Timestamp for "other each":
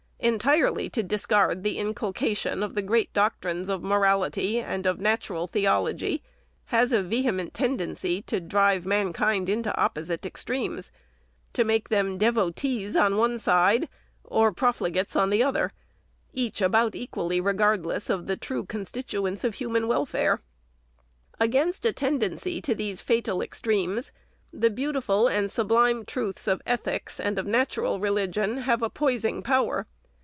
15.41-16.61